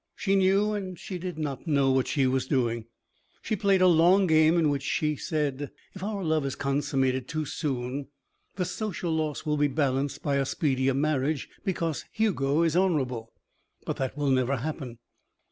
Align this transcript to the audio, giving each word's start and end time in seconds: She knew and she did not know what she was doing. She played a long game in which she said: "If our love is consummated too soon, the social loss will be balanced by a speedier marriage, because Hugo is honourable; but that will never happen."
She 0.15 0.35
knew 0.35 0.73
and 0.73 0.97
she 0.97 1.19
did 1.19 1.37
not 1.37 1.67
know 1.67 1.91
what 1.91 2.07
she 2.07 2.25
was 2.25 2.47
doing. 2.47 2.85
She 3.43 3.55
played 3.55 3.83
a 3.83 3.87
long 3.87 4.25
game 4.25 4.57
in 4.57 4.69
which 4.71 4.81
she 4.81 5.15
said: 5.15 5.69
"If 5.93 6.01
our 6.01 6.23
love 6.23 6.43
is 6.43 6.55
consummated 6.55 7.27
too 7.27 7.45
soon, 7.45 8.07
the 8.55 8.65
social 8.65 9.11
loss 9.13 9.45
will 9.45 9.57
be 9.57 9.67
balanced 9.67 10.23
by 10.23 10.37
a 10.37 10.45
speedier 10.47 10.95
marriage, 10.95 11.49
because 11.63 12.05
Hugo 12.11 12.63
is 12.63 12.75
honourable; 12.75 13.31
but 13.85 13.97
that 13.97 14.17
will 14.17 14.31
never 14.31 14.57
happen." 14.57 14.97